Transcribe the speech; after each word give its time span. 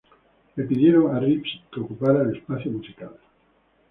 Le 0.55 0.65
pidieron 0.65 1.15
a 1.15 1.19
Reeves 1.19 1.61
que 1.71 1.79
ocupara 1.79 2.23
el 2.23 2.35
espacio 2.35 2.71
musical. 2.71 3.13